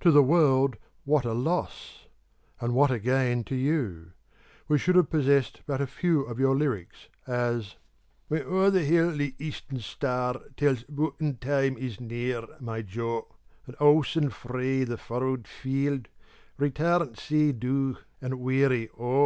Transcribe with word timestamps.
To 0.00 0.10
the 0.10 0.22
world 0.22 0.76
what 1.04 1.24
a 1.24 1.32
loss! 1.32 2.06
and 2.60 2.74
what 2.74 2.90
a 2.90 2.98
gain 2.98 3.42
to 3.44 3.54
you! 3.54 4.12
We 4.68 4.76
should 4.76 4.96
have 4.96 5.08
possessed 5.08 5.62
but 5.64 5.80
a 5.80 5.86
few 5.86 6.24
of 6.24 6.38
your 6.38 6.54
lyrics, 6.54 7.08
as 7.26 7.76
When 8.28 8.42
o'er 8.42 8.68
the 8.70 8.82
hill 8.84 9.12
the 9.12 9.34
eastern 9.38 9.78
star 9.78 10.34
Tells 10.58 10.82
bughtin 10.84 11.38
time 11.40 11.78
is 11.78 12.02
near, 12.02 12.44
my 12.60 12.82
jo; 12.82 13.28
And 13.66 13.74
owsen 13.80 14.28
frae 14.28 14.84
the 14.84 14.98
furrowed 14.98 15.48
field, 15.48 16.08
Return 16.58 17.14
sae 17.14 17.52
dowf 17.54 17.96
and 18.20 18.40
wearie 18.40 18.90
O! 18.98 19.20